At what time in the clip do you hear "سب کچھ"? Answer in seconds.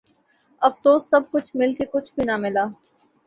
1.09-1.51